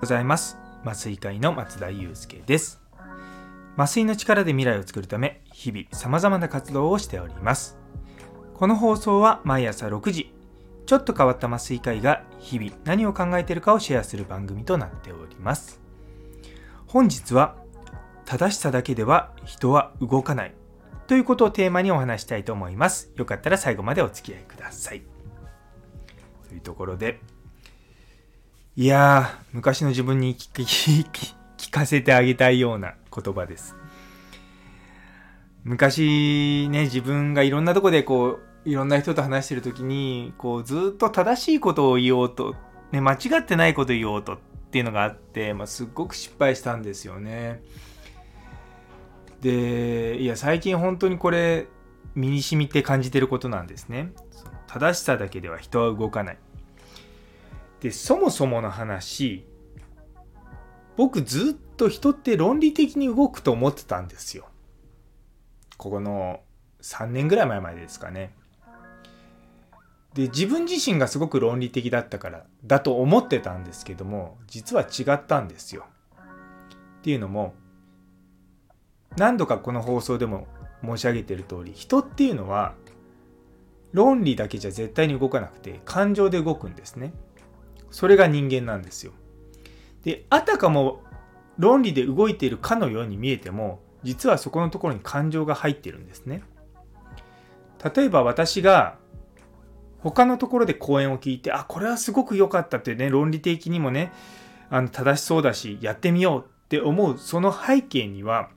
[0.00, 0.56] ございます。
[0.82, 2.80] 麻酔会の松田祐介です。
[3.76, 7.78] 麻酔の力で未来を作るため日々様々な活動をしております。
[8.54, 10.34] この放送は毎朝6時
[10.86, 15.80] ちょっと変わった麻酔科医が日々何を考えているかをシェアする番組となっております。
[16.86, 17.56] 本日は
[18.24, 20.61] 正しさだけでは人は動かない。
[21.12, 23.12] ということをテーマにお話したいと思います。
[23.16, 25.02] よかったら最後までお付き合いください。
[26.48, 27.20] というところで。
[28.76, 33.76] いやー昔の自分に聞かせてあげたいような言葉です。
[35.64, 42.56] 昔ね自分がいろんなとこでこういろんな人と話してる時にこうずっと正しいことを言おうと、
[42.90, 44.38] ね、間違ってないことを言おうとっ
[44.70, 47.62] ていうのがあって、まあ、すっごく失敗したんですよね。
[49.42, 51.66] でいや最近本当にこれ
[52.14, 54.12] 身に染みて感じてることなんですね。
[54.68, 56.38] 正しさだけでは人は動かない。
[57.80, 59.44] でそもそもの話
[60.96, 64.46] 僕ずっと人って論理的に動くと思ってたんですよ。
[65.76, 66.40] ここの
[66.80, 68.34] 3年ぐらい前までですかね。
[70.14, 75.86] で自分自身がすごく論理的だったからだと思ってたんですけども実は違ったんですよ。
[77.00, 77.54] っていうのも
[79.16, 80.46] 何度かこの放送でも
[80.84, 82.74] 申し上げている通り人っていうのは
[83.92, 87.12] 論理だけじゃ絶対に動かなくて感情で動くんですね。
[87.90, 89.12] それが人間なんですよ。
[90.02, 91.02] であたかも
[91.58, 96.42] 論理で動いているかのように見えても実はそこのところに感情が入ってるんですね。
[97.94, 98.96] 例えば私が
[99.98, 104.12] 他のところで講演を聞いてあこれはすごく良かったってね論理的にもね
[104.70, 108.50] あの正しそうだしやってみようって思うその背景には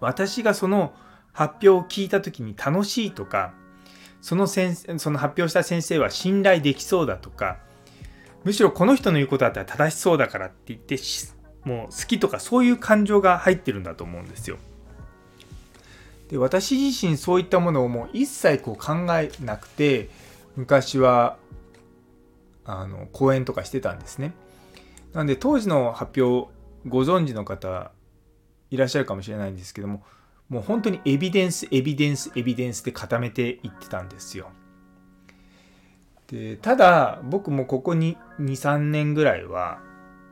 [0.00, 0.92] 私がその
[1.32, 3.54] 発表を聞いた時に楽しいとか
[4.20, 7.58] その先その発表した先生は信頼できそうだとか
[8.44, 10.98] むしろこの人の言うことだったら正しそうだからって言って
[11.64, 14.56] もう好きとかそういう感情が入ってるんだと思うんですよ。
[16.28, 20.08] で私自身そういったものをもう一切こう考えなくて
[20.56, 21.36] 昔は
[22.64, 24.32] あの講演とかしてたんですね。
[25.12, 26.50] なんで当時の発表
[26.86, 27.90] ご存知の方
[28.70, 30.02] いらっしゃるかもしれないんですけども
[30.48, 34.50] もう本当にエビデンスエビデンスエビデンスで固めていってたんですよ。
[36.26, 39.80] でただ僕もここに23年ぐらいは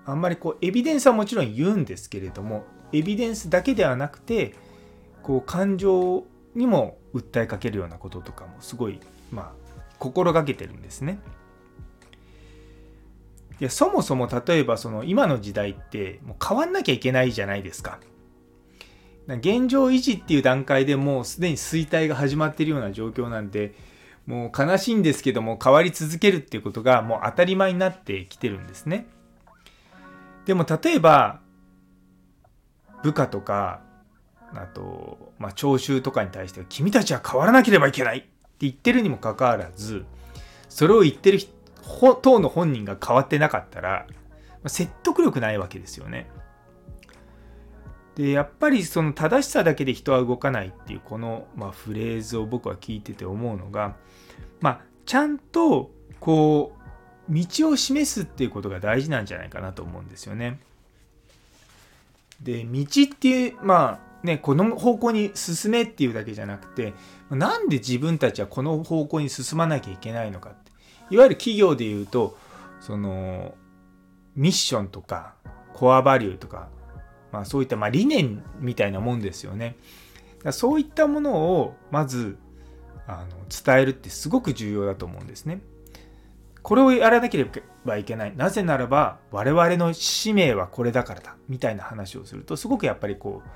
[0.05, 4.55] あんまりこうエビデンスはもちろん言うんですけれどもエビデンスだけではなくて
[5.23, 6.25] こう感情
[6.55, 9.01] にも訴えかけるようなこととかもすごい
[9.31, 9.53] まあ
[9.99, 11.19] 心がけてるんですね。
[13.61, 17.99] いやそもそも例えばその今の時代ってもう変わんなきゃいけないじゃないですか。
[19.37, 23.75] 現状維持っていう段階でもうすでに衰退が始まっているような状況なんで
[24.27, 29.07] もう悲しいんですけども変わり続けるっていうことがもう当たり前になってきてるんですね。
[30.47, 31.41] でも例えば
[33.03, 33.81] 部下とか
[34.55, 38.29] あと、まあ、聴衆とかに対しては君たちは変わらなければいけないって
[38.61, 40.07] 言ってるにもかかわらず
[40.71, 41.39] それを言ってる
[42.23, 44.07] 当の本人が変わってなかったら
[44.67, 46.31] 説得力ないわけですよね。
[48.19, 53.95] でやっぱりその正しさだけで人は動かないっていうこの、まあ、フレーズを僕は聞いてて思うのが、
[54.61, 56.73] まあ、ちゃんとこ
[57.31, 60.59] う道を示すっていうことが大事なんじゃないかなと思うんですよね。
[62.43, 66.93] で道っていうまあね、この方向に進めっていうだけじゃなくて
[67.31, 70.73] なんで自分たちはこの方向に進まなきゃいけないのかって
[71.11, 72.37] いわゆる企業でいうと
[72.81, 73.55] その
[74.35, 75.35] ミッションとか
[75.73, 76.69] コアバリューとか、
[77.33, 79.77] まあ、そういったまあ理念みたいなもんですよね。
[80.51, 82.39] そういったものをまず
[83.07, 85.61] あの伝えるってすごく重要だと思うんですね。
[86.63, 87.47] これをやらなけれ
[87.85, 88.37] ばいけない。
[88.37, 93.49] なぜならば我々の使命はこれだからだみたいな話をするとすごくやっぱりこう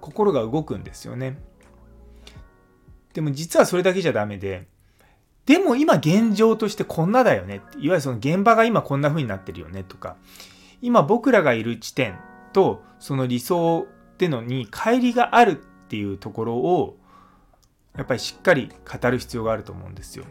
[0.00, 1.38] 心が動くんですよね。
[3.14, 4.68] でも実はそれだけじゃダメで、
[5.46, 7.54] でも今現状としてこんなだよね。
[7.54, 10.16] いわゆるその現場が今こんな風になってるよねとか、
[10.82, 12.18] 今僕らがいる地点
[12.52, 16.96] とその理想ってのに乖離があるっていうところを
[17.96, 20.24] やっぱりしっかり語る必要があると思うんですよ。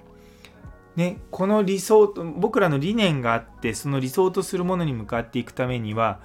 [0.96, 6.19] ね、この理想と僕らの理念があってその理想とするものに向かっていくためには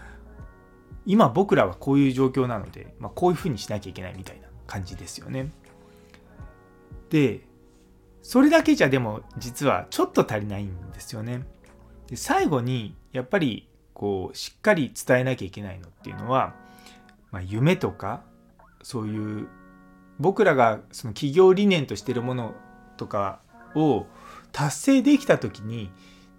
[1.04, 5.50] 今僕らはこういう状況なので、まあ、こういうふうにしなきゃいけないみたいな感じですよね。
[7.10, 7.46] で
[8.22, 11.42] それだけじゃでも実はちょっと足りないんですよね。
[12.06, 16.54] で最後にやっぱりこうしっかり伝えなきゃいけないのっていうのは、
[17.30, 18.22] まあ、夢とか
[18.82, 19.48] そういう
[20.18, 22.54] 僕らがその企業理念としてるもの
[22.96, 23.40] とか
[23.74, 24.06] を
[24.52, 25.90] 達成できた時に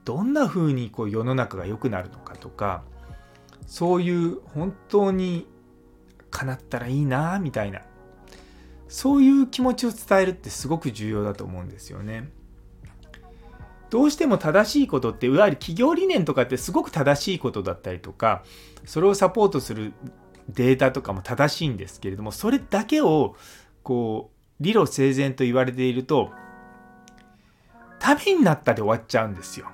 [0.05, 2.83] どんな風にこう世の中が良くなるのかとか
[3.65, 5.47] そういう本当に
[6.29, 7.81] 叶ったらいいなみたいな
[8.88, 12.29] そういう気持ちを伝えるってすごく重要だと思うんですよね。
[13.93, 18.41] どうしても正しいことっていわゆる企業理念とかってすごく正しいことだったりとか
[18.85, 19.93] それをサポートする
[20.49, 23.35] データとかも正しいんですけれどもそれだけを
[23.83, 26.31] こう理路整然と言われていると
[27.99, 29.67] ためになったで終わっちゃうんですよ。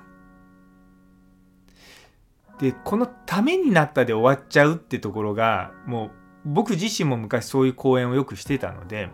[2.58, 6.10] でこのためになったで終わっちゃうってところがもう
[6.44, 9.08] 僕自身も昔そういう講演をよくしてたので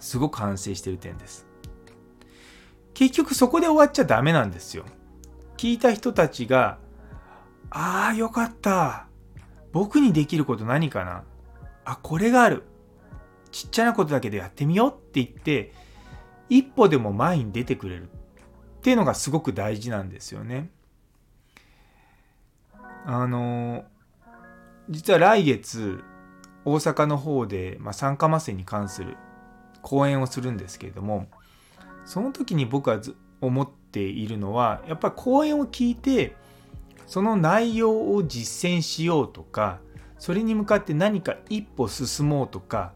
[0.00, 1.46] すごく反省してる点です。
[2.96, 4.86] 結局そこで終わっちゃダメなんですよ。
[5.58, 6.78] 聞いた人たちが、
[7.68, 9.06] ああ、よかった。
[9.70, 11.24] 僕にできること何かな
[11.84, 12.62] あ、これがある。
[13.50, 15.74] ちっちゃなことだけでやってみようって言って、
[16.48, 18.06] 一歩でも前に出てくれるっ
[18.80, 20.70] ていうのがすごく大事なんですよね。
[23.04, 23.84] あの、
[24.88, 26.02] 実は来月、
[26.64, 29.18] 大阪の方で、まあ、酸化麻酔に関する
[29.82, 31.28] 講演をするんですけれども、
[32.06, 33.00] その時に僕は
[33.42, 36.36] 思っているのは、やっぱり講演を聞いて、
[37.06, 39.80] その内容を実践しようとか、
[40.18, 42.92] それに向かって何か一歩進もうとか、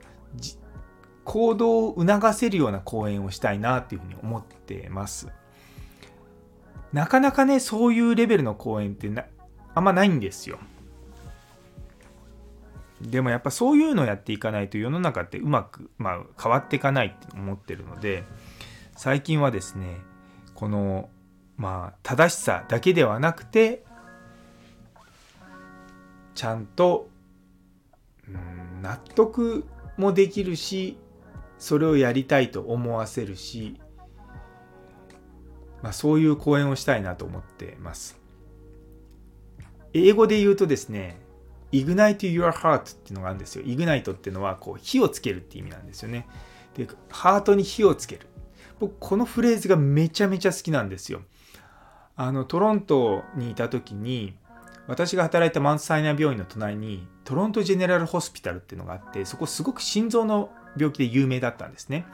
[1.25, 5.29] 行動を促せるような講演をしたいなっていうふうに思ってます。
[6.93, 9.27] なかなかね、そういうレベルの講演ってな
[9.75, 10.59] あんまないんですよ。
[13.01, 18.25] でもやっぱそういうのをやっていかないと世の中ってうまく、まあ、変わっていかないって思ってるので
[19.03, 20.03] 最近はですね
[20.55, 21.09] この
[21.57, 23.83] まあ正しさだけではなくて
[26.35, 27.09] ちゃんと、
[28.29, 29.65] うん、納得
[29.97, 30.99] もできるし
[31.59, 33.81] それをやりたいと思わせるし、
[35.81, 38.21] まあ、そういう講演をしたいなと思ってます。
[39.95, 41.19] 英語で言うとですね
[41.73, 43.65] ignite your heart っていうのがあるんですよ。
[43.65, 46.29] ignite っていうのはこう火をつけるって意味なんですよね。
[46.75, 48.30] で、ハートに火をつける。
[48.81, 51.23] 僕、このフレーズがめちゃめちゃ好きなんですよ。
[52.17, 54.35] あの、トロントにいた時に、
[54.91, 62.07] 私が働いたマントサイナ病院の隣にトロントジェネラルホスピタルっていうのがあってそこすごく心臓の病気で有名だったんですね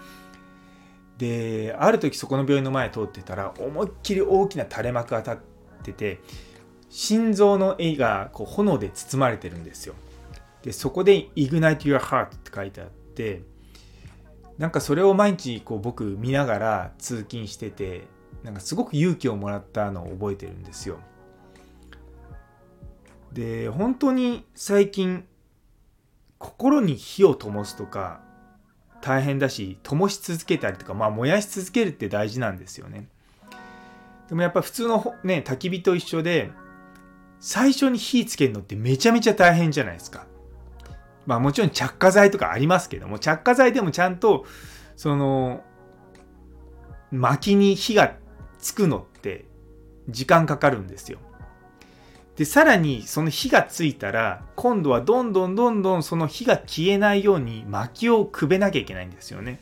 [1.16, 5.36] である時そこの病院の前通ってたら思いっきり大きな垂れ幕が立っ
[5.84, 6.20] てて
[6.90, 9.94] 心臓の絵がこう炎で包まれてるんですよ。
[10.62, 13.42] でそこで Ignite Your Heart って書いてあって
[14.58, 18.04] なんかそれを毎日こう僕見ながら通勤してて
[18.42, 20.98] なんかすごく勇気をもらったのを覚えてるんですよ。
[23.32, 25.26] で本当に最近
[26.38, 28.20] 心に火を灯すとか
[29.02, 33.08] 大変だし灯し続けたりとかまあ燃やし続けるって大事なんですよね。
[34.28, 36.50] でもやっぱ普通のね焚き火と一緒で
[37.40, 40.26] 最初に火つけるのってめちゃめちゃ大変じゃないですか。
[41.26, 44.46] まあもちろん着火剤とかありますけども、着火剤でもちゃんと、
[44.96, 45.62] その、
[47.10, 48.14] 薪に火が
[48.58, 49.44] つくのって
[50.08, 51.18] 時間かかるんですよ。
[52.36, 59.58] で、さらにその火がついたら、今度はどんどんどんどんその火が消えないように薪をくべなきゃいけないんですよね。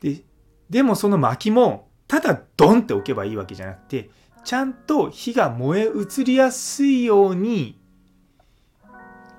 [0.00, 0.22] で、
[0.70, 4.10] でもその薪も、ただドンって置けばいいわけじゃなくて、
[4.44, 7.78] ちゃんと火が燃え移りやすいように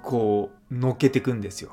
[0.03, 1.71] こうのっけていくんですよ。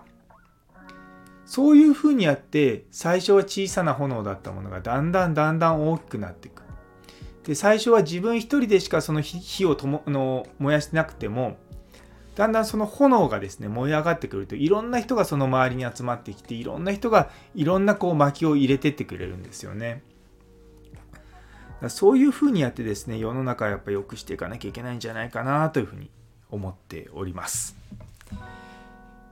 [1.45, 6.63] そういうふうにやって最初は小さな炎だったものがだんだんだんだん大きくなっていく。
[7.45, 11.57] で最初は自分一人でしかその火をともの燃やしてなくても
[12.35, 20.03] だんだんその炎がですね燃え上がってくるといろんな人がその周りに集まってきていろんな人がいろんなこう薪を入れてってくれるんですよね。
[21.89, 26.11] そういうふうにやってですね世の中はやっぱ良くしていかなきゃいけないんじゃないかなというふうに
[26.51, 27.77] 思っております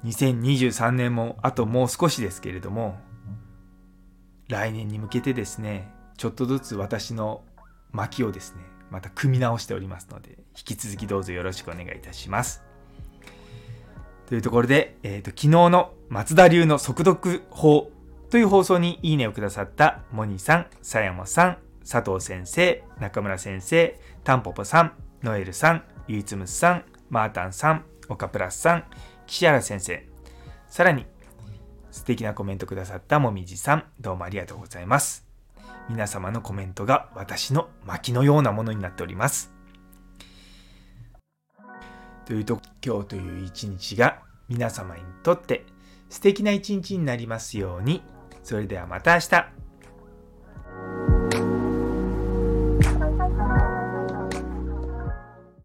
[0.05, 2.99] 2023年もあともう少しですけれども
[4.49, 7.43] 来年に向けてですねちょっとずつ私の
[7.93, 12.63] 巻をですねまた組み直しておりますので引き続きどうぞよろしくお願いいたします。
[14.27, 17.91] というところで、えーと、昨日の松田流の速読法
[18.31, 21.59] という放送にいいねをくださったモニさん、さやもさん、
[21.89, 24.93] 佐藤先生、中村先生、タンポポさん、
[25.23, 28.85] ノエルさん、ゆいつむさん、マータンさん、岡プラスさん、
[29.27, 30.07] 岸原先生、
[30.69, 31.07] さらに
[31.91, 35.27] 素敵なコメントくださったもみじさん、どうもありがとうございます。
[35.89, 39.53] 皆様のコメントが私の薪のようなものになっております。
[42.27, 45.65] というと、今日という一日が皆様にとって
[46.09, 48.03] 素敵な一日になりますように。
[48.43, 49.64] それではまた明日。